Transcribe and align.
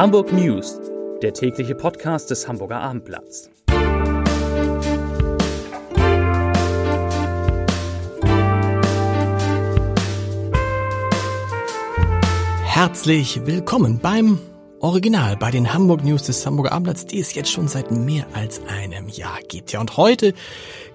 Hamburg 0.00 0.32
News, 0.32 0.80
der 1.20 1.34
tägliche 1.34 1.74
Podcast 1.74 2.30
des 2.30 2.48
Hamburger 2.48 2.80
Abendblatts. 2.80 3.50
Herzlich 12.64 13.44
willkommen 13.44 13.98
beim 13.98 14.38
Original 14.78 15.36
bei 15.36 15.50
den 15.50 15.70
Hamburg 15.74 16.02
News 16.02 16.22
des 16.22 16.46
Hamburger 16.46 16.72
Abendblatts, 16.72 17.04
die 17.04 17.20
es 17.20 17.34
jetzt 17.34 17.52
schon 17.52 17.68
seit 17.68 17.90
mehr 17.90 18.24
als 18.32 18.62
einem 18.68 19.10
Jahr 19.10 19.40
gibt. 19.48 19.72
Ja, 19.72 19.82
und 19.82 19.98
heute 19.98 20.32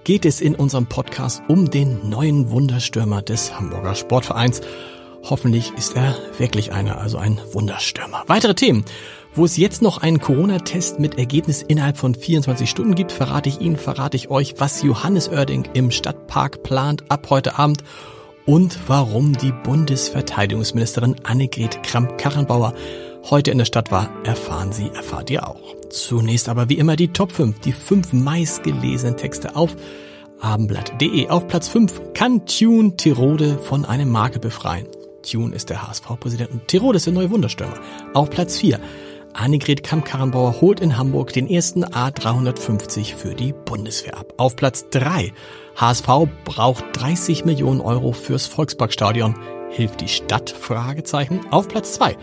geht 0.02 0.26
es 0.26 0.40
in 0.40 0.56
unserem 0.56 0.86
Podcast 0.86 1.44
um 1.46 1.70
den 1.70 2.10
neuen 2.10 2.50
Wunderstürmer 2.50 3.22
des 3.22 3.56
Hamburger 3.56 3.94
Sportvereins. 3.94 4.62
Hoffentlich 5.22 5.72
ist 5.76 5.96
er 5.96 6.14
wirklich 6.38 6.72
einer, 6.72 6.98
also 6.98 7.18
ein 7.18 7.40
Wunderstürmer. 7.52 8.24
Weitere 8.26 8.54
Themen. 8.54 8.84
Wo 9.34 9.44
es 9.44 9.58
jetzt 9.58 9.82
noch 9.82 9.98
einen 9.98 10.20
Corona-Test 10.20 10.98
mit 10.98 11.18
Ergebnis 11.18 11.60
innerhalb 11.60 11.98
von 11.98 12.14
24 12.14 12.70
Stunden 12.70 12.94
gibt, 12.94 13.12
verrate 13.12 13.50
ich 13.50 13.60
Ihnen, 13.60 13.76
verrate 13.76 14.16
ich 14.16 14.30
euch, 14.30 14.54
was 14.58 14.82
Johannes 14.82 15.28
Oerding 15.28 15.68
im 15.74 15.90
Stadtpark 15.90 16.62
plant 16.62 17.04
ab 17.10 17.26
heute 17.28 17.58
Abend 17.58 17.84
und 18.46 18.78
warum 18.86 19.36
die 19.36 19.52
Bundesverteidigungsministerin 19.52 21.16
Annegret 21.24 21.82
Kramp-Karrenbauer 21.82 22.72
heute 23.28 23.50
in 23.50 23.58
der 23.58 23.64
Stadt 23.64 23.90
war, 23.90 24.08
erfahren 24.24 24.72
Sie, 24.72 24.88
erfahrt 24.94 25.30
ihr 25.30 25.46
auch. 25.46 25.76
Zunächst 25.90 26.48
aber 26.48 26.68
wie 26.68 26.78
immer 26.78 26.96
die 26.96 27.08
Top 27.08 27.32
5, 27.32 27.60
die 27.60 27.72
fünf 27.72 28.12
meistgelesenen 28.12 29.16
Texte 29.16 29.56
auf 29.56 29.76
abendblatt.de. 30.40 31.28
Auf 31.28 31.48
Platz 31.48 31.68
5 31.68 32.14
kann 32.14 32.46
Tune 32.46 32.96
Tirode 32.96 33.58
von 33.58 33.84
einem 33.84 34.10
Makel 34.10 34.40
befreien. 34.40 34.86
Tune 35.30 35.54
ist 35.54 35.70
der 35.70 35.86
HSV-Präsident 35.86 36.50
und 36.50 36.68
Tirode 36.68 36.96
ist 36.96 37.06
der 37.06 37.12
neue 37.12 37.30
Wunderstürmer. 37.30 37.80
Auf 38.14 38.30
Platz 38.30 38.58
4 38.58 38.80
Annegret 39.32 39.82
Kamp-Karrenbauer 39.82 40.60
holt 40.62 40.80
in 40.80 40.96
Hamburg 40.96 41.32
den 41.32 41.48
ersten 41.50 41.84
A350 41.84 43.14
für 43.14 43.34
die 43.34 43.52
Bundeswehr 43.52 44.16
ab. 44.16 44.32
Auf 44.38 44.56
Platz 44.56 44.86
3 44.90 45.32
HSV 45.76 46.06
braucht 46.44 46.84
30 46.94 47.44
Millionen 47.44 47.82
Euro 47.82 48.12
fürs 48.12 48.46
Volksparkstadion. 48.46 49.36
Hilft 49.70 50.00
die 50.00 50.08
Stadt? 50.08 50.48
Fragezeichen. 50.48 51.40
Auf 51.50 51.68
Platz 51.68 51.92
2 51.94 52.16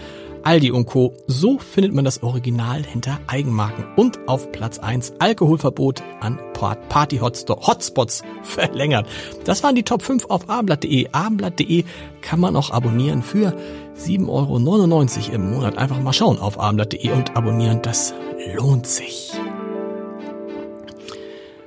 Aldi 0.44 0.72
und 0.72 0.86
Co. 0.86 1.14
So 1.28 1.58
findet 1.58 1.94
man 1.94 2.06
das 2.06 2.22
Original 2.22 2.84
hinter 2.84 3.20
Eigenmarken. 3.28 3.86
Und 3.96 4.28
auf 4.28 4.52
Platz 4.52 4.80
1 4.80 5.14
Alkoholverbot 5.20 6.04
an 6.20 6.38
Party-Hotspots 6.54 8.24
verlängert. 8.44 9.08
Das 9.46 9.64
waren 9.64 9.76
die 9.76 9.84
Top 9.84 10.02
5 10.02 10.26
auf 10.26 10.50
abendblatt.de. 10.50 11.10
Abendblatt.de 11.12 11.86
kann 12.22 12.40
man 12.40 12.56
auch 12.56 12.72
abonnieren 12.72 13.24
für 13.24 13.56
7,99 13.98 14.28
Euro 14.28 15.36
im 15.36 15.52
Monat. 15.52 15.78
Einfach 15.78 16.00
mal 16.00 16.14
schauen 16.14 16.40
auf 16.40 16.60
abendblatt.de 16.60 17.12
und 17.12 17.36
abonnieren. 17.36 17.82
Das 17.82 18.14
lohnt 18.56 18.88
sich. 18.88 19.32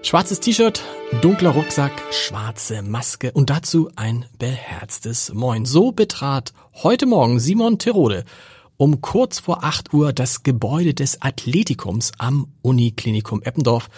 Schwarzes 0.03 0.39
T-Shirt, 0.39 0.83
dunkler 1.21 1.51
Rucksack, 1.51 1.91
schwarze 2.13 2.83
Maske 2.83 3.33
und 3.33 3.51
dazu 3.51 3.91
ein 3.97 4.25
beherztes 4.39 5.35
Moin. 5.35 5.65
So 5.65 5.91
betrat 5.91 6.53
heute 6.75 7.07
Morgen 7.07 7.41
Simon 7.41 7.81
Terode 7.81 8.25
um 8.77 9.01
kurz 9.01 9.39
vor 9.39 9.65
8 9.65 9.93
Uhr 9.95 10.13
das 10.13 10.43
Gebäude 10.43 10.95
des 10.95 11.23
Athletikums 11.23 12.13
am 12.19 12.49
Uniklinikum 12.63 13.43
Eppendorf 13.43 13.89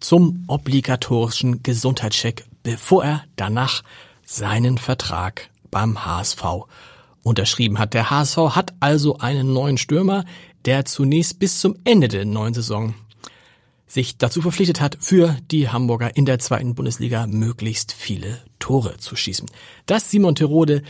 zum 0.00 0.44
obligatorischen 0.46 1.62
Gesundheitscheck, 1.62 2.44
bevor 2.62 3.04
er 3.04 3.24
danach 3.36 3.82
seinen 4.24 4.78
Vertrag 4.78 5.50
beim 5.70 6.04
HSV 6.04 6.42
unterschrieben 7.22 7.78
hat. 7.78 7.94
Der 7.94 8.10
HSV 8.10 8.36
hat 8.50 8.74
also 8.80 9.18
einen 9.18 9.52
neuen 9.52 9.78
Stürmer, 9.78 10.24
der 10.64 10.84
zunächst 10.84 11.38
bis 11.38 11.60
zum 11.60 11.76
Ende 11.84 12.08
der 12.08 12.24
neuen 12.24 12.54
Saison 12.54 12.94
sich 13.86 14.18
dazu 14.18 14.42
verpflichtet 14.42 14.80
hat, 14.80 14.98
für 15.00 15.36
die 15.50 15.68
Hamburger 15.68 16.16
in 16.16 16.26
der 16.26 16.40
zweiten 16.40 16.74
Bundesliga 16.74 17.26
möglichst 17.26 17.92
viele 17.92 18.42
Tore 18.58 18.96
zu 18.98 19.14
schießen. 19.14 19.48
Dass 19.86 20.10
Simon 20.10 20.34
Terode 20.34 20.82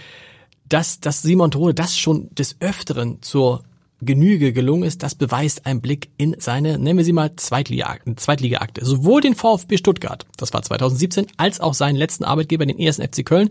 dass, 0.69 1.01
dass 1.01 1.23
Simon 1.23 1.51
Tode 1.51 1.75
das 1.75 1.97
schon 1.97 2.35
des 2.35 2.57
Öfteren 2.61 3.23
zur 3.23 3.63
Genüge 4.03 4.53
gelungen 4.53 4.83
ist, 4.83 5.03
das 5.03 5.15
beweist 5.15 5.65
ein 5.65 5.81
Blick 5.81 6.11
in 6.19 6.37
seine, 6.39 6.79
nennen 6.79 6.99
wir 6.99 7.05
sie 7.05 7.15
mal, 7.15 7.35
Zweitliga-Akte. 7.35 8.15
Zweitliga 8.17 8.67
Sowohl 8.81 9.23
den 9.23 9.35
VfB 9.35 9.79
Stuttgart, 9.79 10.27
das 10.37 10.53
war 10.53 10.63
2017, 10.63 11.27
als 11.39 11.61
auch 11.61 11.73
seinen 11.73 11.97
letzten 11.97 12.25
Arbeitgeber, 12.25 12.67
den 12.67 12.79
ersten 12.79 13.03
FC 13.03 13.25
Köln, 13.25 13.51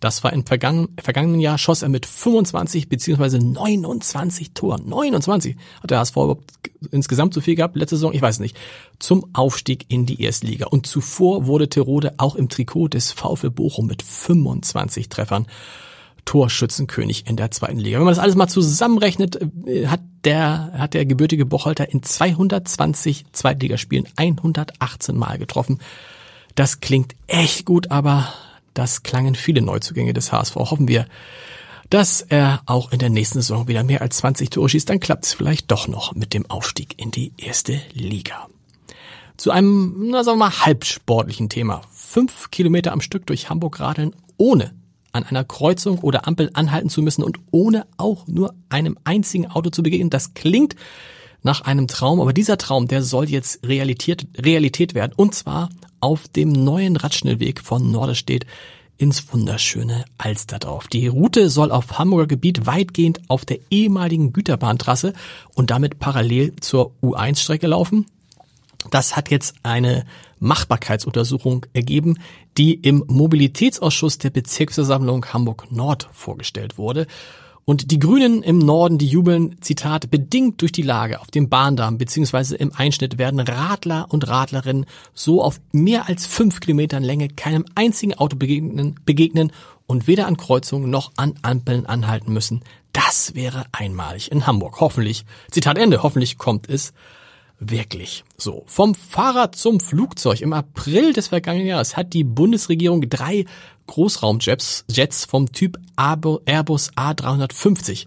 das 0.00 0.22
war 0.22 0.32
im 0.34 0.44
vergangenen, 0.44 0.88
vergangenen 1.02 1.40
Jahr, 1.40 1.56
schoss 1.56 1.82
er 1.82 1.88
mit 1.88 2.04
25 2.04 2.90
beziehungsweise 2.90 3.38
29 3.38 4.52
Toren. 4.52 4.86
29 4.86 5.56
hat 5.82 5.90
der 5.90 6.00
HSV 6.00 6.16
überhaupt 6.16 6.44
insgesamt 6.90 7.32
so 7.32 7.40
viel 7.40 7.54
gehabt, 7.54 7.76
letzte 7.76 7.96
Saison, 7.96 8.12
ich 8.12 8.20
weiß 8.20 8.40
nicht, 8.40 8.56
zum 8.98 9.26
Aufstieg 9.32 9.86
in 9.88 10.04
die 10.04 10.20
erste 10.20 10.46
Liga. 10.46 10.66
Und 10.66 10.86
zuvor 10.86 11.46
wurde 11.46 11.70
Terode 11.70 12.14
auch 12.18 12.34
im 12.34 12.50
Trikot 12.50 12.88
des 12.88 13.12
VfB 13.12 13.48
Bochum 13.48 13.86
mit 13.86 14.02
25 14.02 15.08
Treffern 15.08 15.46
Torschützenkönig 16.26 17.26
in 17.26 17.36
der 17.36 17.50
zweiten 17.50 17.78
Liga. 17.78 17.96
Wenn 17.96 18.04
man 18.04 18.12
das 18.12 18.22
alles 18.22 18.34
mal 18.34 18.48
zusammenrechnet, 18.48 19.40
äh, 19.66 19.86
hat 19.86 20.00
der, 20.24 20.72
hat 20.76 20.92
der 20.92 21.06
gebürtige 21.06 21.46
Bocholter 21.46 21.90
in 21.90 22.02
220 22.02 23.26
Zweitligaspielen 23.32 24.06
118 24.16 25.16
Mal 25.16 25.38
getroffen. 25.38 25.80
Das 26.54 26.80
klingt 26.80 27.14
echt 27.26 27.64
gut, 27.64 27.90
aber 27.90 28.32
das 28.74 29.02
klangen 29.02 29.34
viele 29.34 29.62
Neuzugänge 29.62 30.12
des 30.12 30.32
HSV. 30.32 30.56
Hoffen 30.56 30.88
wir, 30.88 31.06
dass 31.90 32.20
er 32.20 32.60
auch 32.66 32.92
in 32.92 32.98
der 32.98 33.10
nächsten 33.10 33.40
Saison 33.40 33.68
wieder 33.68 33.84
mehr 33.84 34.02
als 34.02 34.18
20 34.18 34.50
Tore 34.50 34.68
schießt. 34.68 34.90
Dann 34.90 35.00
klappt 35.00 35.24
es 35.24 35.32
vielleicht 35.32 35.70
doch 35.70 35.88
noch 35.88 36.14
mit 36.14 36.34
dem 36.34 36.50
Aufstieg 36.50 37.00
in 37.00 37.10
die 37.10 37.32
erste 37.38 37.80
Liga. 37.92 38.48
Zu 39.36 39.50
einem, 39.50 40.08
na 40.10 40.24
sagen 40.24 40.38
wir 40.38 40.46
mal, 40.46 40.60
halbsportlichen 40.60 41.48
Thema. 41.48 41.82
Fünf 41.92 42.50
Kilometer 42.50 42.92
am 42.92 43.00
Stück 43.00 43.26
durch 43.26 43.48
Hamburg 43.48 43.80
radeln 43.80 44.14
ohne 44.38 44.74
an 45.16 45.24
einer 45.24 45.44
Kreuzung 45.44 45.98
oder 46.00 46.26
Ampel 46.26 46.50
anhalten 46.52 46.88
zu 46.88 47.02
müssen 47.02 47.22
und 47.22 47.38
ohne 47.50 47.86
auch 47.96 48.26
nur 48.26 48.54
einem 48.68 48.98
einzigen 49.04 49.46
Auto 49.46 49.70
zu 49.70 49.82
begegnen. 49.82 50.10
Das 50.10 50.34
klingt 50.34 50.76
nach 51.42 51.62
einem 51.62 51.88
Traum, 51.88 52.20
aber 52.20 52.32
dieser 52.32 52.58
Traum, 52.58 52.88
der 52.88 53.02
soll 53.02 53.28
jetzt 53.30 53.66
Realität, 53.66 54.26
Realität 54.36 54.94
werden. 54.94 55.12
Und 55.16 55.34
zwar 55.34 55.70
auf 56.00 56.28
dem 56.28 56.50
neuen 56.52 56.96
Radschnellweg 56.96 57.60
von 57.60 57.90
Norderstedt 57.90 58.46
ins 58.98 59.32
wunderschöne 59.32 60.04
Alsterdorf. 60.18 60.88
Die 60.88 61.06
Route 61.06 61.50
soll 61.50 61.70
auf 61.70 61.98
Hamburger 61.98 62.26
Gebiet 62.26 62.66
weitgehend 62.66 63.20
auf 63.28 63.44
der 63.44 63.58
ehemaligen 63.70 64.32
Güterbahntrasse 64.32 65.12
und 65.54 65.70
damit 65.70 65.98
parallel 65.98 66.56
zur 66.56 66.92
U1-Strecke 67.02 67.66
laufen. 67.66 68.06
Das 68.90 69.16
hat 69.16 69.30
jetzt 69.30 69.56
eine 69.62 70.04
Machbarkeitsuntersuchung 70.38 71.66
ergeben, 71.72 72.18
die 72.58 72.74
im 72.74 73.04
Mobilitätsausschuss 73.06 74.18
der 74.18 74.30
Bezirksversammlung 74.30 75.26
Hamburg 75.26 75.70
Nord 75.70 76.08
vorgestellt 76.12 76.78
wurde. 76.78 77.06
Und 77.68 77.90
die 77.90 77.98
Grünen 77.98 78.44
im 78.44 78.58
Norden, 78.58 78.96
die 78.96 79.08
jubeln, 79.08 79.56
Zitat, 79.60 80.08
bedingt 80.08 80.62
durch 80.62 80.70
die 80.70 80.82
Lage 80.82 81.20
auf 81.20 81.32
dem 81.32 81.48
Bahndamm 81.48 81.98
bzw. 81.98 82.54
im 82.54 82.72
Einschnitt 82.72 83.18
werden 83.18 83.40
Radler 83.40 84.06
und 84.08 84.28
Radlerinnen 84.28 84.86
so 85.14 85.42
auf 85.42 85.60
mehr 85.72 86.08
als 86.08 86.26
fünf 86.26 86.60
Kilometern 86.60 87.02
Länge 87.02 87.28
keinem 87.28 87.64
einzigen 87.74 88.14
Auto 88.14 88.36
begegnen, 88.36 89.00
begegnen 89.04 89.50
und 89.88 90.06
weder 90.06 90.28
an 90.28 90.36
Kreuzungen 90.36 90.90
noch 90.90 91.10
an 91.16 91.34
Ampeln 91.42 91.86
anhalten 91.86 92.32
müssen. 92.32 92.62
Das 92.92 93.34
wäre 93.34 93.64
einmalig 93.72 94.30
in 94.30 94.46
Hamburg. 94.46 94.80
Hoffentlich, 94.80 95.24
Zitat 95.50 95.76
Ende, 95.76 96.04
hoffentlich 96.04 96.38
kommt 96.38 96.68
es 96.68 96.92
wirklich 97.58 98.24
so. 98.36 98.64
Vom 98.66 98.94
Fahrrad 98.94 99.56
zum 99.56 99.80
Flugzeug. 99.80 100.40
Im 100.40 100.52
April 100.52 101.12
des 101.12 101.28
vergangenen 101.28 101.66
Jahres 101.66 101.96
hat 101.96 102.12
die 102.12 102.24
Bundesregierung 102.24 103.08
drei 103.08 103.46
Großraumjets 103.86 104.84
Jets 104.90 105.24
vom 105.24 105.52
Typ 105.52 105.78
Airbus 105.96 106.92
A350 106.94 108.06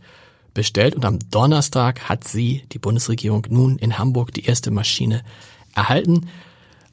bestellt 0.53 0.95
und 0.95 1.05
am 1.05 1.19
Donnerstag 1.31 2.09
hat 2.09 2.27
sie, 2.27 2.63
die 2.71 2.79
Bundesregierung, 2.79 3.45
nun 3.49 3.77
in 3.77 3.97
Hamburg 3.97 4.33
die 4.33 4.45
erste 4.45 4.71
Maschine 4.71 5.23
erhalten. 5.73 6.27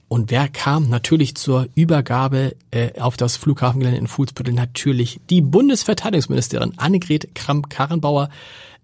Und 0.09 0.31
wer 0.31 0.49
kam 0.49 0.89
natürlich 0.89 1.35
zur 1.35 1.67
Übergabe 1.75 2.55
äh, 2.71 3.01
auf 3.01 3.17
das 3.17 3.37
Flughafengelände 3.37 3.99
in 3.99 4.07
Fuhlsbüttel? 4.07 4.55
Natürlich 4.55 5.21
die 5.31 5.41
Bundesverteidigungsministerin 5.41 6.75
Annegret 6.79 7.35
Kramp-Karrenbauer 7.35 8.29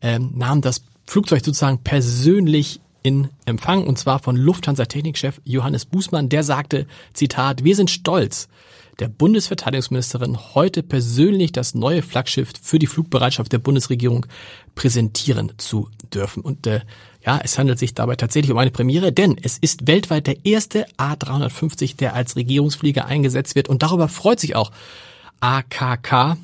äh, 0.00 0.18
nahm 0.18 0.62
das 0.62 0.82
Flugzeug 1.06 1.44
sozusagen 1.44 1.78
persönlich 1.78 2.80
in 3.02 3.28
Empfang 3.44 3.86
und 3.86 3.98
zwar 3.98 4.18
von 4.18 4.36
Lufthansa 4.36 4.84
Technikchef 4.84 5.40
Johannes 5.44 5.84
Bußmann, 5.84 6.28
der 6.28 6.42
sagte, 6.42 6.86
Zitat, 7.12 7.64
wir 7.64 7.76
sind 7.76 7.90
stolz, 7.90 8.48
der 8.98 9.08
Bundesverteidigungsministerin 9.08 10.38
heute 10.54 10.82
persönlich 10.82 11.52
das 11.52 11.74
neue 11.74 12.02
Flaggschiff 12.02 12.52
für 12.60 12.78
die 12.78 12.86
Flugbereitschaft 12.86 13.52
der 13.52 13.58
Bundesregierung 13.58 14.26
präsentieren 14.74 15.52
zu 15.56 15.88
dürfen. 16.12 16.42
Und 16.42 16.66
äh, 16.66 16.80
ja, 17.24 17.40
es 17.42 17.58
handelt 17.58 17.78
sich 17.78 17.94
dabei 17.94 18.16
tatsächlich 18.16 18.52
um 18.52 18.58
eine 18.58 18.70
Premiere, 18.70 19.12
denn 19.12 19.36
es 19.42 19.58
ist 19.58 19.86
weltweit 19.86 20.26
der 20.26 20.44
erste 20.44 20.86
A350, 20.98 21.96
der 21.96 22.14
als 22.14 22.36
Regierungsflieger 22.36 23.06
eingesetzt 23.06 23.54
wird 23.54 23.68
und 23.68 23.82
darüber 23.82 24.08
freut 24.08 24.40
sich 24.40 24.56
auch 24.56 24.70
AKK, 25.40 26.36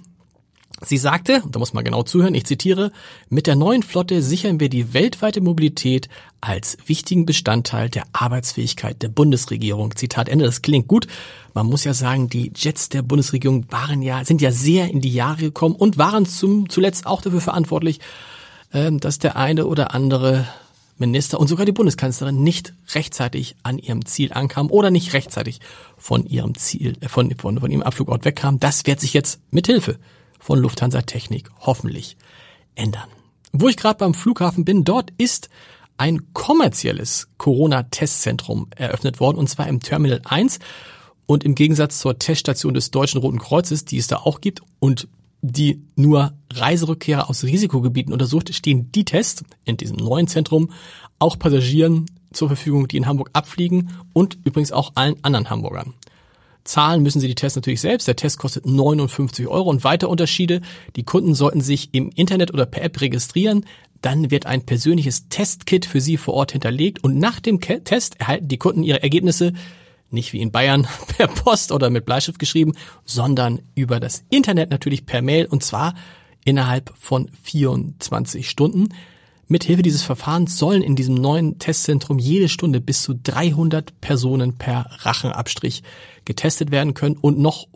Sie 0.84 0.96
sagte, 0.96 1.42
und 1.42 1.54
da 1.54 1.58
muss 1.58 1.72
man 1.72 1.84
genau 1.84 2.04
zuhören, 2.04 2.34
ich 2.34 2.46
zitiere, 2.46 2.92
mit 3.28 3.48
der 3.48 3.56
neuen 3.56 3.82
Flotte 3.82 4.22
sichern 4.22 4.60
wir 4.60 4.68
die 4.68 4.94
weltweite 4.94 5.40
Mobilität 5.40 6.08
als 6.40 6.78
wichtigen 6.86 7.26
Bestandteil 7.26 7.88
der 7.88 8.04
Arbeitsfähigkeit 8.12 9.02
der 9.02 9.08
Bundesregierung. 9.08 9.96
Zitat 9.96 10.28
Ende, 10.28 10.44
das 10.44 10.62
klingt 10.62 10.86
gut. 10.86 11.08
Man 11.52 11.66
muss 11.66 11.82
ja 11.82 11.94
sagen, 11.94 12.28
die 12.28 12.52
Jets 12.54 12.90
der 12.90 13.02
Bundesregierung 13.02 13.66
waren 13.70 14.02
ja, 14.02 14.24
sind 14.24 14.40
ja 14.40 14.52
sehr 14.52 14.88
in 14.88 15.00
die 15.00 15.12
Jahre 15.12 15.42
gekommen 15.42 15.74
und 15.74 15.98
waren 15.98 16.26
zum, 16.26 16.68
zuletzt 16.68 17.06
auch 17.06 17.22
dafür 17.22 17.40
verantwortlich, 17.40 17.98
ähm, 18.72 19.00
dass 19.00 19.18
der 19.18 19.36
eine 19.36 19.66
oder 19.66 19.94
andere 19.94 20.46
Minister 20.96 21.40
und 21.40 21.48
sogar 21.48 21.66
die 21.66 21.72
Bundeskanzlerin 21.72 22.42
nicht 22.42 22.72
rechtzeitig 22.94 23.56
an 23.64 23.78
ihrem 23.78 24.04
Ziel 24.06 24.32
ankam 24.32 24.70
oder 24.70 24.90
nicht 24.90 25.12
rechtzeitig 25.12 25.60
von 25.96 26.24
ihrem 26.24 26.54
Ziel, 26.54 26.96
äh, 27.00 27.08
von, 27.08 27.34
von, 27.36 27.58
von 27.58 27.70
ihrem 27.70 27.82
Abflugort 27.82 28.24
wegkam. 28.24 28.60
Das 28.60 28.86
wird 28.86 29.00
sich 29.00 29.12
jetzt 29.12 29.40
mit 29.50 29.66
Hilfe 29.66 29.98
von 30.38 30.58
Lufthansa 30.58 31.02
Technik 31.02 31.50
hoffentlich 31.60 32.16
ändern. 32.74 33.08
Wo 33.52 33.68
ich 33.68 33.76
gerade 33.76 33.98
beim 33.98 34.14
Flughafen 34.14 34.64
bin, 34.64 34.84
dort 34.84 35.12
ist 35.18 35.48
ein 35.96 36.32
kommerzielles 36.32 37.28
Corona-Testzentrum 37.38 38.68
eröffnet 38.76 39.20
worden, 39.20 39.38
und 39.38 39.48
zwar 39.48 39.66
im 39.66 39.80
Terminal 39.80 40.20
1. 40.24 40.60
Und 41.26 41.44
im 41.44 41.54
Gegensatz 41.54 41.98
zur 41.98 42.18
Teststation 42.18 42.74
des 42.74 42.90
Deutschen 42.90 43.20
Roten 43.20 43.38
Kreuzes, 43.38 43.84
die 43.84 43.98
es 43.98 44.06
da 44.06 44.16
auch 44.16 44.40
gibt 44.40 44.62
und 44.78 45.08
die 45.40 45.82
nur 45.94 46.32
Reiserückkehrer 46.52 47.28
aus 47.28 47.44
Risikogebieten 47.44 48.12
untersucht, 48.12 48.52
stehen 48.54 48.90
die 48.92 49.04
Tests 49.04 49.44
in 49.64 49.76
diesem 49.76 49.96
neuen 49.96 50.26
Zentrum 50.26 50.70
auch 51.18 51.38
Passagieren 51.38 52.06
zur 52.32 52.48
Verfügung, 52.48 52.88
die 52.88 52.96
in 52.96 53.06
Hamburg 53.06 53.30
abfliegen 53.32 53.90
und 54.12 54.38
übrigens 54.44 54.72
auch 54.72 54.92
allen 54.94 55.22
anderen 55.22 55.50
Hamburgern. 55.50 55.94
Zahlen 56.68 57.02
müssen 57.02 57.20
Sie 57.20 57.28
die 57.28 57.34
Tests 57.34 57.56
natürlich 57.56 57.80
selbst. 57.80 58.06
Der 58.06 58.16
Test 58.16 58.38
kostet 58.38 58.66
59 58.66 59.48
Euro 59.48 59.70
und 59.70 59.84
weitere 59.84 60.10
Unterschiede. 60.10 60.60
Die 60.96 61.02
Kunden 61.02 61.34
sollten 61.34 61.62
sich 61.62 61.88
im 61.92 62.10
Internet 62.14 62.52
oder 62.52 62.66
per 62.66 62.82
App 62.82 63.00
registrieren. 63.00 63.64
Dann 64.02 64.30
wird 64.30 64.44
ein 64.44 64.66
persönliches 64.66 65.28
Testkit 65.30 65.86
für 65.86 66.02
Sie 66.02 66.18
vor 66.18 66.34
Ort 66.34 66.52
hinterlegt 66.52 67.02
und 67.02 67.18
nach 67.18 67.40
dem 67.40 67.60
Test 67.60 68.20
erhalten 68.20 68.48
die 68.48 68.58
Kunden 68.58 68.82
ihre 68.82 69.02
Ergebnisse 69.02 69.54
nicht 70.10 70.34
wie 70.34 70.40
in 70.40 70.52
Bayern 70.52 70.86
per 71.16 71.26
Post 71.28 71.72
oder 71.72 71.88
mit 71.88 72.04
Bleistift 72.04 72.38
geschrieben, 72.38 72.74
sondern 73.04 73.62
über 73.74 73.98
das 73.98 74.24
Internet 74.28 74.70
natürlich 74.70 75.06
per 75.06 75.22
Mail 75.22 75.46
und 75.46 75.62
zwar 75.62 75.94
innerhalb 76.44 76.92
von 76.98 77.30
24 77.42 78.48
Stunden. 78.48 78.90
Mithilfe 79.48 79.82
dieses 79.82 80.02
Verfahrens 80.02 80.58
sollen 80.58 80.82
in 80.82 80.94
diesem 80.94 81.14
neuen 81.14 81.58
Testzentrum 81.58 82.18
jede 82.18 82.48
Stunde 82.48 82.80
bis 82.80 83.02
zu 83.02 83.14
300 83.14 84.00
Personen 84.00 84.56
per 84.56 84.86
Rachenabstrich 85.00 85.82
getestet 86.24 86.70
werden 86.70 86.94
können 86.94 87.16
und 87.16 87.38
noch 87.38 87.66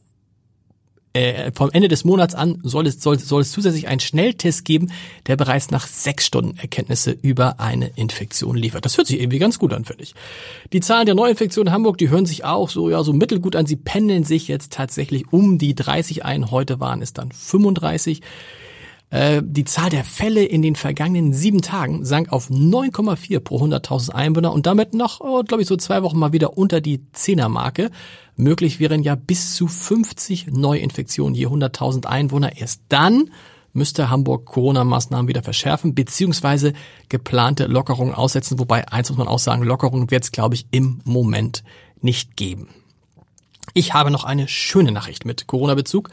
äh, 1.14 1.52
vom 1.54 1.70
Ende 1.70 1.88
des 1.88 2.04
Monats 2.04 2.34
an 2.34 2.58
soll 2.62 2.86
es, 2.86 3.02
soll, 3.02 3.18
soll 3.18 3.42
es 3.42 3.52
zusätzlich 3.52 3.86
einen 3.88 4.00
Schnelltest 4.00 4.64
geben, 4.64 4.90
der 5.26 5.36
bereits 5.36 5.70
nach 5.70 5.86
sechs 5.86 6.26
Stunden 6.26 6.56
Erkenntnisse 6.58 7.10
über 7.10 7.60
eine 7.60 7.88
Infektion 7.96 8.56
liefert. 8.56 8.84
Das 8.84 8.96
hört 8.96 9.06
sich 9.06 9.20
irgendwie 9.20 9.38
ganz 9.38 9.58
gut 9.58 9.74
an, 9.74 9.84
finde 9.84 10.04
ich. 10.04 10.14
Die 10.72 10.80
Zahlen 10.80 11.06
der 11.06 11.14
Neuinfektionen 11.14 11.68
in 11.68 11.74
Hamburg, 11.74 11.98
die 11.98 12.08
hören 12.08 12.24
sich 12.24 12.44
auch 12.44 12.70
so, 12.70 12.88
ja, 12.88 13.02
so 13.02 13.12
mittelgut 13.12 13.56
an. 13.56 13.66
Sie 13.66 13.76
pendeln 13.76 14.24
sich 14.24 14.48
jetzt 14.48 14.72
tatsächlich 14.72 15.32
um 15.32 15.58
die 15.58 15.74
30 15.74 16.24
ein. 16.24 16.50
Heute 16.50 16.80
waren 16.80 17.02
es 17.02 17.12
dann 17.12 17.30
35. 17.30 18.22
Äh, 19.12 19.42
die 19.44 19.64
Zahl 19.64 19.90
der 19.90 20.04
Fälle 20.04 20.42
in 20.42 20.62
den 20.62 20.74
vergangenen 20.74 21.34
sieben 21.34 21.60
Tagen 21.60 22.02
sank 22.06 22.32
auf 22.32 22.48
9,4 22.48 23.40
pro 23.40 23.58
100.000 23.62 24.10
Einwohner 24.10 24.54
und 24.54 24.64
damit 24.64 24.94
noch, 24.94 25.20
oh, 25.20 25.42
glaube 25.42 25.62
ich, 25.62 25.68
so 25.68 25.76
zwei 25.76 26.02
Wochen 26.02 26.18
mal 26.18 26.32
wieder 26.32 26.56
unter 26.56 26.80
die 26.80 27.02
Zehnermarke. 27.12 27.90
Möglich 28.36 28.80
wären 28.80 29.02
ja 29.02 29.14
bis 29.14 29.54
zu 29.54 29.68
50 29.68 30.46
Neuinfektionen 30.46 31.34
je 31.34 31.46
100.000 31.46 32.06
Einwohner. 32.06 32.56
Erst 32.56 32.80
dann 32.88 33.30
müsste 33.74 34.08
Hamburg 34.08 34.46
Corona-Maßnahmen 34.46 35.28
wieder 35.28 35.42
verschärfen, 35.42 35.94
beziehungsweise 35.94 36.72
geplante 37.10 37.66
Lockerungen 37.66 38.14
aussetzen. 38.14 38.58
Wobei, 38.58 38.88
eins 38.88 39.10
muss 39.10 39.18
man 39.18 39.28
auch 39.28 39.38
sagen, 39.38 39.62
Lockerungen 39.62 40.10
wird 40.10 40.24
es, 40.24 40.32
glaube 40.32 40.54
ich, 40.54 40.66
im 40.70 41.02
Moment 41.04 41.64
nicht 42.00 42.38
geben. 42.38 42.68
Ich 43.74 43.92
habe 43.92 44.10
noch 44.10 44.24
eine 44.24 44.48
schöne 44.48 44.90
Nachricht 44.90 45.26
mit 45.26 45.46
Corona-Bezug. 45.46 46.08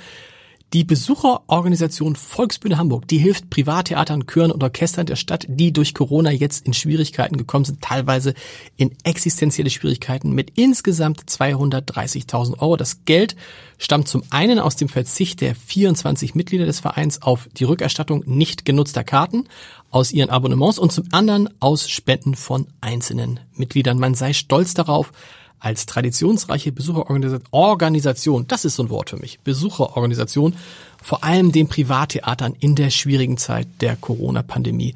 Die 0.71 0.83
Besucherorganisation 0.83 2.15
Volksbühne 2.15 2.77
Hamburg, 2.77 3.07
die 3.07 3.17
hilft 3.17 3.49
Privattheatern, 3.49 4.27
Chören 4.27 4.51
und 4.51 4.61
Orchestern 4.61 5.07
der 5.07 5.15
Stadt, 5.15 5.47
die 5.49 5.73
durch 5.73 5.95
Corona 5.95 6.29
jetzt 6.29 6.63
in 6.67 6.73
Schwierigkeiten 6.73 7.37
gekommen 7.37 7.65
sind, 7.65 7.81
teilweise 7.81 8.35
in 8.77 8.95
existenzielle 9.03 9.71
Schwierigkeiten 9.71 10.31
mit 10.31 10.59
insgesamt 10.59 11.21
230.000 11.21 12.59
Euro. 12.59 12.77
Das 12.77 13.03
Geld 13.05 13.35
stammt 13.79 14.07
zum 14.07 14.21
einen 14.29 14.59
aus 14.59 14.75
dem 14.75 14.89
Verzicht 14.89 15.41
der 15.41 15.55
24 15.55 16.35
Mitglieder 16.35 16.67
des 16.67 16.81
Vereins 16.81 17.23
auf 17.23 17.49
die 17.57 17.63
Rückerstattung 17.63 18.23
nicht 18.27 18.63
genutzter 18.63 19.03
Karten 19.03 19.45
aus 19.89 20.11
ihren 20.11 20.29
Abonnements 20.29 20.77
und 20.77 20.91
zum 20.91 21.05
anderen 21.11 21.49
aus 21.59 21.89
Spenden 21.89 22.35
von 22.35 22.67
einzelnen 22.79 23.39
Mitgliedern. 23.55 23.97
Man 23.97 24.13
sei 24.13 24.33
stolz 24.33 24.75
darauf, 24.75 25.13
als 25.59 25.85
traditionsreiche 25.85 26.71
Besucherorganisation, 26.71 28.47
das 28.47 28.65
ist 28.65 28.75
so 28.75 28.83
ein 28.83 28.89
Wort 28.89 29.09
für 29.09 29.17
mich, 29.17 29.39
Besucherorganisation, 29.41 30.55
vor 31.01 31.23
allem 31.23 31.51
den 31.51 31.67
Privattheatern 31.67 32.55
in 32.59 32.75
der 32.75 32.89
schwierigen 32.89 33.37
Zeit 33.37 33.67
der 33.81 33.95
Corona-Pandemie 33.95 34.95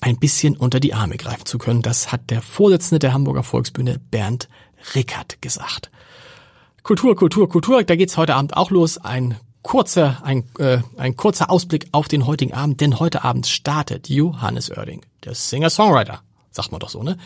ein 0.00 0.18
bisschen 0.18 0.56
unter 0.56 0.80
die 0.80 0.94
Arme 0.94 1.16
greifen 1.16 1.46
zu 1.46 1.58
können. 1.58 1.82
Das 1.82 2.10
hat 2.10 2.30
der 2.30 2.42
Vorsitzende 2.42 2.98
der 2.98 3.12
Hamburger 3.12 3.44
Volksbühne 3.44 4.00
Bernd 4.10 4.48
Rickert 4.94 5.40
gesagt. 5.40 5.90
Kultur, 6.82 7.14
Kultur, 7.14 7.48
Kultur, 7.48 7.84
da 7.84 7.94
geht's 7.94 8.16
heute 8.16 8.34
Abend 8.34 8.56
auch 8.56 8.70
los. 8.70 8.98
Ein 8.98 9.36
kurzer, 9.62 10.22
ein, 10.24 10.44
äh, 10.58 10.78
ein 10.96 11.16
kurzer 11.16 11.50
Ausblick 11.50 11.86
auf 11.92 12.08
den 12.08 12.26
heutigen 12.26 12.52
Abend, 12.52 12.80
denn 12.80 12.98
heute 12.98 13.22
Abend 13.22 13.46
startet 13.46 14.08
Johannes 14.08 14.70
Oerding, 14.70 15.02
der 15.24 15.34
Singer-Songwriter, 15.34 16.20
sagt 16.50 16.72
man 16.72 16.80
doch 16.80 16.88
so, 16.88 17.04
ne? 17.04 17.16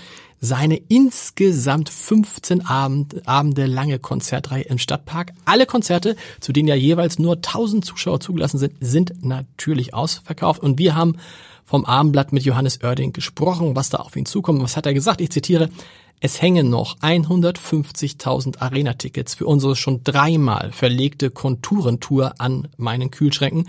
Seine 0.41 0.77
insgesamt 0.77 1.88
15 1.88 2.67
Abend, 2.67 3.27
Abende 3.27 3.67
lange 3.67 3.99
Konzertreihe 3.99 4.65
im 4.65 4.79
Stadtpark. 4.79 5.33
Alle 5.44 5.67
Konzerte, 5.67 6.17
zu 6.41 6.53
denen 6.53 6.69
ja 6.69 6.75
jeweils 6.75 7.19
nur 7.19 7.37
1000 7.37 7.85
Zuschauer 7.85 8.21
zugelassen 8.21 8.59
sind, 8.59 8.75
sind 8.81 9.25
natürlich 9.25 9.94
ausverkauft. 9.94 10.62
Und 10.62 10.79
wir 10.79 10.94
haben 10.94 11.17
vom 11.65 11.85
Abendblatt 11.85 12.33
mit 12.33 12.44
Johannes 12.44 12.83
Oerding 12.83 13.12
gesprochen, 13.12 13.75
was 13.75 13.91
da 13.91 13.99
auf 13.99 14.17
ihn 14.17 14.27
zukommt. 14.27 14.62
Was 14.62 14.77
hat 14.77 14.87
er 14.87 14.94
gesagt? 14.94 15.21
Ich 15.21 15.31
zitiere. 15.31 15.69
Es 16.19 16.41
hängen 16.41 16.71
noch 16.71 16.99
150.000 17.00 18.59
Arena-Tickets 18.61 19.35
für 19.35 19.47
unsere 19.47 19.77
schon 19.77 20.03
dreimal 20.03 20.73
verlegte 20.73 21.31
Konturentour 21.31 22.35
an 22.39 22.69
meinen 22.79 23.11
Kühlschränken. 23.11 23.69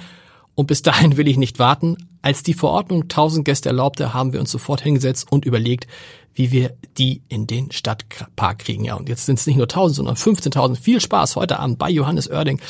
Und 0.55 0.67
bis 0.67 0.81
dahin 0.81 1.17
will 1.17 1.27
ich 1.27 1.37
nicht 1.37 1.59
warten. 1.59 1.97
Als 2.21 2.43
die 2.43 2.53
Verordnung 2.53 3.03
1000 3.03 3.45
Gäste 3.45 3.69
erlaubte, 3.69 4.13
haben 4.13 4.31
wir 4.31 4.39
uns 4.39 4.51
sofort 4.51 4.81
hingesetzt 4.81 5.31
und 5.31 5.45
überlegt, 5.45 5.87
wie 6.37 6.51
wir 6.51 6.73
die 6.97 7.23
in 7.29 7.47
den 7.47 7.71
Stadtpark 7.71 8.59
kriegen. 8.59 8.83
Ja, 8.83 8.93
und 8.93 9.09
jetzt 9.09 9.25
sind 9.25 9.39
es 9.39 9.47
nicht 9.47 9.57
nur 9.57 9.65
1000, 9.65 9.95
sondern 9.95 10.15
15.000. 10.15 10.75
Viel 10.75 11.01
Spaß 11.01 11.35
heute 11.35 11.59
Abend 11.59 11.79
bei 11.79 11.89
Johannes 11.89 12.29
Oerding. 12.29 12.61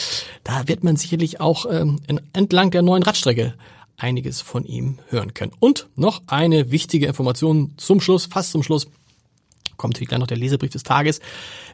Da 0.46 0.70
wird 0.70 0.86
man 0.86 0.96
sicherlich 0.96 1.42
auch 1.42 1.66
ähm, 1.70 2.00
entlang 2.32 2.72
der 2.72 2.82
neuen 2.82 3.04
Radstrecke 3.04 3.56
einiges 3.98 4.40
von 4.40 4.64
ihm 4.64 5.00
hören 5.10 5.34
können. 5.34 5.52
Und 5.60 5.88
noch 5.96 6.22
eine 6.28 6.72
wichtige 6.72 7.08
Information 7.08 7.74
zum 7.76 8.00
Schluss, 8.00 8.26
fast 8.26 8.52
zum 8.52 8.64
Schluss. 8.64 8.88
Kommt 9.76 9.98
hier 9.98 10.08
gleich 10.08 10.20
noch 10.20 10.28
der 10.28 10.38
Lesebrief 10.38 10.72
des 10.72 10.84
Tages. 10.84 11.20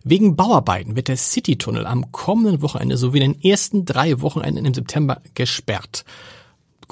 Wegen 0.04 0.36
Bauarbeiten 0.36 0.96
wird 0.96 1.10
der 1.10 1.18
Citytunnel 1.18 1.86
am 1.86 2.12
kommenden 2.12 2.64
Wochenende 2.64 2.98
sowie 2.98 3.20
in 3.20 3.34
den 3.34 3.42
ersten 3.44 3.86
drei 3.86 4.20
Wochenenden 4.20 4.66
im 4.66 4.74
September 4.74 5.22
gesperrt. 5.36 6.06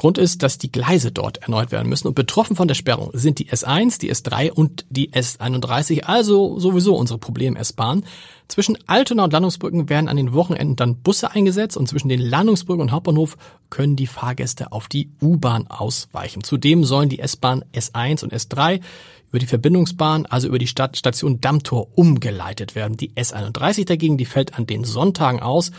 Grund 0.01 0.17
ist, 0.17 0.41
dass 0.41 0.57
die 0.57 0.71
Gleise 0.71 1.11
dort 1.11 1.43
erneut 1.43 1.71
werden 1.71 1.87
müssen 1.87 2.07
und 2.07 2.15
betroffen 2.15 2.55
von 2.55 2.67
der 2.67 2.73
Sperrung 2.73 3.11
sind 3.13 3.37
die 3.37 3.51
S1, 3.51 3.99
die 3.99 4.11
S3 4.11 4.49
und 4.49 4.83
die 4.89 5.11
S31, 5.11 6.05
also 6.05 6.57
sowieso 6.57 6.95
unsere 6.95 7.19
Problem-S-Bahn. 7.19 8.03
Zwischen 8.47 8.79
Altona 8.87 9.25
und 9.25 9.33
Landungsbrücken 9.33 9.89
werden 9.89 10.07
an 10.07 10.17
den 10.17 10.33
Wochenenden 10.33 10.75
dann 10.75 10.95
Busse 10.95 11.29
eingesetzt 11.29 11.77
und 11.77 11.87
zwischen 11.87 12.09
den 12.09 12.19
Landungsbrücken 12.19 12.81
und 12.81 12.91
Hauptbahnhof 12.91 13.37
können 13.69 13.95
die 13.95 14.07
Fahrgäste 14.07 14.71
auf 14.71 14.87
die 14.87 15.11
U-Bahn 15.21 15.67
ausweichen. 15.67 16.43
Zudem 16.43 16.83
sollen 16.83 17.09
die 17.09 17.19
S-Bahn 17.19 17.63
S1 17.71 18.23
und 18.23 18.33
S3 18.33 18.81
über 19.29 19.37
die 19.37 19.45
Verbindungsbahn, 19.45 20.25
also 20.25 20.47
über 20.47 20.57
die 20.57 20.65
Stadt 20.65 20.97
Station 20.97 21.41
Dammtor 21.41 21.89
umgeleitet 21.93 22.73
werden. 22.73 22.97
Die 22.97 23.11
S31 23.11 23.85
dagegen, 23.85 24.17
die 24.17 24.25
fällt 24.25 24.57
an 24.57 24.65
den 24.65 24.83
Sonntagen 24.83 25.41
aus 25.41 25.71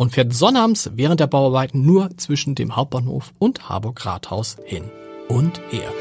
und 0.00 0.12
fährt 0.12 0.32
sonnabends 0.32 0.92
während 0.94 1.20
der 1.20 1.26
Bauarbeiten 1.26 1.84
nur 1.84 2.08
zwischen 2.16 2.54
dem 2.54 2.74
Hauptbahnhof 2.74 3.34
und 3.38 3.68
Harburg 3.68 4.06
Rathaus 4.06 4.56
hin 4.64 4.84
und 5.28 5.60
her. 5.68 5.92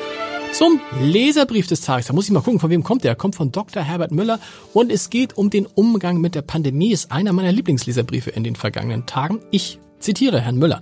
Zum 0.53 0.79
Leserbrief 1.01 1.67
des 1.67 1.81
Tages. 1.81 2.07
Da 2.07 2.13
muss 2.13 2.23
ich 2.23 2.31
mal 2.31 2.39
gucken, 2.39 2.61
von 2.61 2.69
wem 2.69 2.81
kommt 2.81 3.03
der. 3.03 3.15
Kommt 3.15 3.35
von 3.35 3.51
Dr. 3.51 3.83
Herbert 3.83 4.11
Müller 4.11 4.39
und 4.73 4.89
es 4.89 5.09
geht 5.09 5.37
um 5.37 5.49
den 5.49 5.65
Umgang 5.65 6.21
mit 6.21 6.33
der 6.33 6.43
Pandemie. 6.43 6.93
Ist 6.93 7.11
einer 7.11 7.33
meiner 7.33 7.51
Lieblingsleserbriefe 7.51 8.29
in 8.29 8.45
den 8.45 8.55
vergangenen 8.55 9.05
Tagen. 9.05 9.41
Ich 9.51 9.79
zitiere 9.99 10.39
Herrn 10.39 10.55
Müller. 10.55 10.81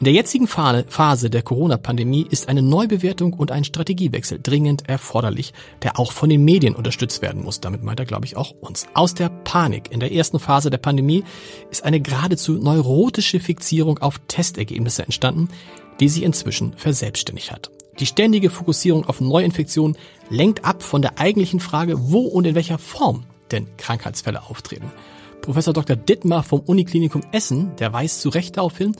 In 0.00 0.06
der 0.06 0.12
jetzigen 0.12 0.48
Phase 0.48 1.30
der 1.30 1.42
Corona-Pandemie 1.42 2.26
ist 2.28 2.48
eine 2.48 2.62
Neubewertung 2.62 3.32
und 3.32 3.52
ein 3.52 3.62
Strategiewechsel 3.62 4.40
dringend 4.42 4.88
erforderlich, 4.88 5.54
der 5.82 6.00
auch 6.00 6.10
von 6.10 6.28
den 6.28 6.44
Medien 6.44 6.74
unterstützt 6.74 7.22
werden 7.22 7.44
muss. 7.44 7.60
Damit 7.60 7.84
meint 7.84 8.00
er, 8.00 8.06
glaube 8.06 8.26
ich, 8.26 8.36
auch 8.36 8.50
uns. 8.50 8.86
Aus 8.94 9.14
der 9.14 9.28
Panik 9.28 9.92
in 9.92 10.00
der 10.00 10.10
ersten 10.10 10.40
Phase 10.40 10.68
der 10.68 10.78
Pandemie 10.78 11.22
ist 11.70 11.84
eine 11.84 12.00
geradezu 12.00 12.54
neurotische 12.54 13.38
Fixierung 13.38 13.98
auf 13.98 14.20
Testergebnisse 14.26 15.04
entstanden, 15.04 15.48
die 16.00 16.08
sich 16.08 16.24
inzwischen 16.24 16.72
verselbstständigt 16.76 17.52
hat. 17.52 17.70
Die 18.00 18.06
ständige 18.06 18.50
Fokussierung 18.50 19.06
auf 19.06 19.20
Neuinfektionen 19.20 19.96
lenkt 20.28 20.64
ab 20.64 20.82
von 20.82 21.02
der 21.02 21.20
eigentlichen 21.20 21.60
Frage, 21.60 22.10
wo 22.10 22.22
und 22.22 22.48
in 22.48 22.56
welcher 22.56 22.78
Form 22.78 23.26
denn 23.52 23.68
Krankheitsfälle 23.76 24.42
auftreten. 24.42 24.90
Professor 25.40 25.72
Dr. 25.72 25.94
Dittmar 25.94 26.42
vom 26.42 26.60
Uniklinikum 26.60 27.22
Essen, 27.30 27.76
der 27.76 27.92
weist 27.92 28.22
zu 28.22 28.30
Recht 28.30 28.56
darauf 28.56 28.76
hin, 28.76 28.96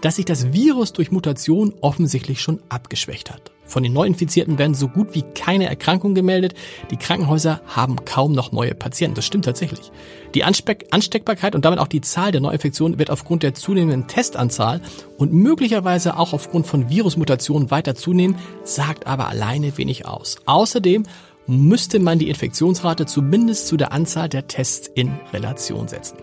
dass 0.00 0.16
sich 0.16 0.24
das 0.24 0.52
Virus 0.52 0.92
durch 0.92 1.10
Mutation 1.10 1.74
offensichtlich 1.80 2.40
schon 2.40 2.60
abgeschwächt 2.68 3.30
hat. 3.30 3.52
Von 3.68 3.82
den 3.82 3.92
Neuinfizierten 3.92 4.58
werden 4.58 4.74
so 4.74 4.88
gut 4.88 5.14
wie 5.14 5.22
keine 5.34 5.68
Erkrankungen 5.68 6.14
gemeldet. 6.14 6.54
Die 6.90 6.96
Krankenhäuser 6.96 7.60
haben 7.66 8.02
kaum 8.06 8.32
noch 8.32 8.50
neue 8.50 8.74
Patienten. 8.74 9.16
Das 9.16 9.26
stimmt 9.26 9.44
tatsächlich. 9.44 9.92
Die 10.34 10.42
Ansteckbarkeit 10.42 11.54
und 11.54 11.66
damit 11.66 11.78
auch 11.78 11.86
die 11.86 12.00
Zahl 12.00 12.32
der 12.32 12.40
Neuinfektionen 12.40 12.98
wird 12.98 13.10
aufgrund 13.10 13.42
der 13.42 13.52
zunehmenden 13.52 14.06
Testanzahl 14.06 14.80
und 15.18 15.34
möglicherweise 15.34 16.16
auch 16.16 16.32
aufgrund 16.32 16.66
von 16.66 16.88
Virusmutationen 16.88 17.70
weiter 17.70 17.94
zunehmen, 17.94 18.36
sagt 18.64 19.06
aber 19.06 19.28
alleine 19.28 19.76
wenig 19.76 20.06
aus. 20.06 20.36
Außerdem 20.46 21.02
müsste 21.46 21.98
man 21.98 22.18
die 22.18 22.30
Infektionsrate 22.30 23.04
zumindest 23.04 23.68
zu 23.68 23.76
der 23.76 23.92
Anzahl 23.92 24.30
der 24.30 24.46
Tests 24.48 24.90
in 24.94 25.12
Relation 25.32 25.88
setzen 25.88 26.16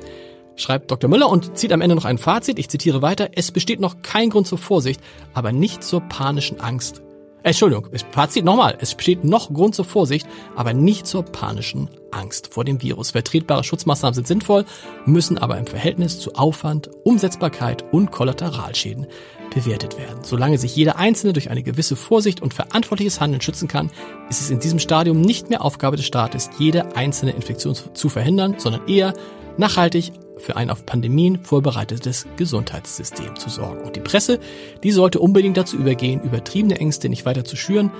schreibt 0.55 0.91
Dr. 0.91 1.09
Müller 1.09 1.29
und 1.29 1.57
zieht 1.57 1.74
am 1.74 1.81
Ende 1.81 1.95
noch 1.95 2.05
ein 2.05 2.17
Fazit. 2.17 2.59
Ich 2.59 2.69
zitiere 2.69 3.01
weiter. 3.01 3.29
Es 3.35 3.51
besteht 3.51 3.79
noch 3.79 4.01
kein 4.01 4.29
Grund 4.29 4.47
zur 4.47 4.57
Vorsicht, 4.57 5.01
aber 5.33 5.51
nicht 5.51 5.83
zur 5.83 6.01
panischen 6.01 6.59
Angst. 6.59 7.01
Äh, 7.45 7.50
Entschuldigung, 7.50 7.88
Fazit 8.12 8.43
nochmal. 8.43 8.75
Es 8.79 8.95
besteht 8.95 9.24
noch 9.24 9.53
Grund 9.53 9.75
zur 9.75 9.85
Vorsicht, 9.85 10.27
aber 10.55 10.74
nicht 10.74 11.05
zur 11.05 11.24
panischen 11.24 11.89
Angst 12.09 12.53
vor 12.53 12.65
dem 12.65 12.81
Virus. 12.81 13.12
Vertretbare 13.12 13.63
Schutzmaßnahmen 13.63 14.15
sind 14.15 14.27
sinnvoll, 14.27 14.65
müssen 15.05 15.38
aber 15.38 15.57
im 15.57 15.67
Verhältnis 15.67 16.19
zu 16.19 16.33
Aufwand, 16.33 16.89
Umsetzbarkeit 17.03 17.85
und 17.91 18.12
Kollateralschäden 18.12 19.05
bewertet 19.53 19.97
werden. 20.00 20.24
Solange 20.24 20.57
sich 20.57 20.75
jeder 20.75 20.97
Einzelne 20.97 21.33
durch 21.33 21.51
eine 21.51 21.62
gewisse 21.62 21.95
Vorsicht 21.95 22.41
und 22.41 22.55
verantwortliches 22.55 23.21
Handeln 23.21 23.41
schützen 23.41 23.67
kann, 23.67 23.91
ist 24.27 24.41
es 24.41 24.50
in 24.50 24.59
diesem 24.59 24.79
Stadium 24.79 25.21
nicht 25.21 25.50
mehr 25.50 25.63
Aufgabe 25.63 25.97
des 25.97 26.07
Staates, 26.07 26.50
jede 26.57 26.95
einzelne 26.95 27.31
Infektion 27.33 27.75
zu 27.93 28.09
verhindern, 28.09 28.55
sondern 28.57 28.88
eher 28.88 29.13
nachhaltig 29.57 30.13
für 30.38 30.56
ein 30.56 30.70
auf 30.70 30.86
Pandemien 30.86 31.39
vorbereitetes 31.44 32.25
Gesundheitssystem 32.38 33.36
zu 33.36 33.50
sorgen. 33.50 33.82
Und 33.82 33.96
die 33.96 34.01
Presse, 34.01 34.39
die 34.84 34.92
sollte 34.92 35.20
unbedingt 35.20 35.58
dazu 35.58 35.77
übergehen, 35.77 36.22
übertriebene 36.22 36.77
Ängste 36.80 37.10
nicht 37.10 37.25
weiter 37.25 37.46
zu 37.46 37.56
schüren, 37.56 37.92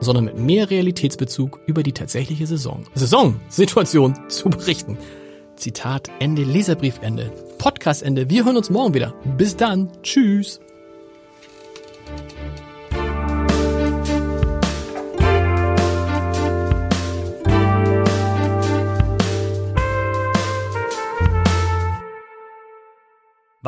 sondern 0.00 0.26
mit 0.26 0.38
mehr 0.38 0.70
Realitätsbezug 0.70 1.60
über 1.66 1.82
die 1.82 1.92
tatsächliche 1.92 2.46
Saison, 2.46 2.84
Saisonsituation 2.94 4.18
zu 4.28 4.48
berichten. 4.50 4.98
Zitat 5.56 6.08
Ende, 6.20 6.44
Leserbriefende, 6.44 7.32
Podcastende. 7.58 8.30
Wir 8.30 8.44
hören 8.44 8.56
uns 8.56 8.70
morgen 8.70 8.94
wieder. 8.94 9.14
Bis 9.36 9.56
dann. 9.56 9.90
Tschüss. 10.02 10.60